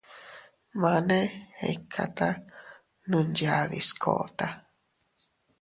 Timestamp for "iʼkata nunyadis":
1.71-3.89